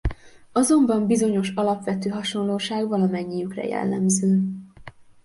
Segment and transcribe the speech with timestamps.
[0.51, 4.41] Azonban bizonyos alapvető hasonlóság valamennyiükre jellemző.